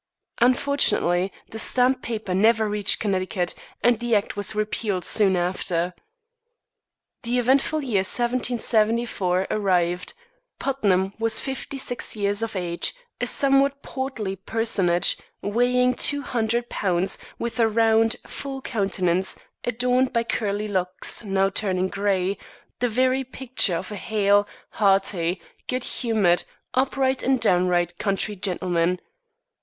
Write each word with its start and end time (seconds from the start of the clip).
Fortunately, 0.55 1.31
the 1.49 1.59
stamped 1.59 2.01
paper 2.01 2.33
never 2.33 2.67
reached 2.67 2.99
Connecticut, 2.99 3.53
and 3.83 3.99
the 3.99 4.15
act 4.15 4.35
was 4.35 4.55
repealed 4.55 5.05
soon 5.05 5.35
after. 5.35 5.93
The 7.21 7.37
eventful 7.37 7.83
year, 7.83 7.99
1774, 7.99 9.45
arrived. 9.51 10.13
Putnam 10.57 11.13
was 11.19 11.39
fifty 11.39 11.77
six 11.77 12.15
years 12.15 12.41
of 12.41 12.55
age, 12.55 12.95
a 13.19 13.27
somewhat 13.27 13.83
portly 13.83 14.35
personage, 14.35 15.17
weighing 15.43 15.93
two 15.93 16.23
hundred 16.23 16.67
pounds, 16.67 17.19
with 17.37 17.59
a 17.59 17.67
round, 17.67 18.15
full 18.25 18.59
countenance, 18.63 19.37
adorned 19.63 20.11
by 20.11 20.23
curly 20.23 20.67
locks, 20.67 21.23
now 21.23 21.51
turning 21.51 21.89
gray 21.89 22.39
the 22.79 22.89
very 22.89 23.23
picture 23.23 23.75
of 23.75 23.91
a 23.91 23.95
hale, 23.97 24.47
hearty, 24.71 25.39
good 25.67 25.83
humored, 25.83 26.43
upright 26.73 27.21
and 27.21 27.39
downright 27.39 27.99
country 27.99 28.35
gentleman. 28.35 28.99